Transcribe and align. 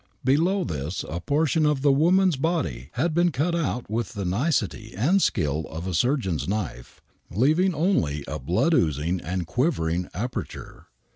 Below 0.25 0.63
this 0.63 1.05
a 1.07 1.19
portion 1.19 1.63
of 1.63 1.83
the 1.83 1.91
woman's 1.91 2.35
body 2.35 2.89
had 2.93 3.13
been 3.13 3.29
cut 3.31 3.53
out 3.53 3.87
with 3.87 4.13
the 4.13 4.25
nicety 4.25 4.95
and 4.97 5.21
skill 5.21 5.67
of 5.69 5.85
a 5.85 5.93
surgeon's 5.93 6.47
knife, 6.47 7.01
leaving 7.29 7.75
only 7.75 8.25
a 8.27 8.39
blood 8.39 8.73
oozing 8.73 9.21
and 9.21 9.45
quivering 9.45 10.09
aperture. 10.15 10.87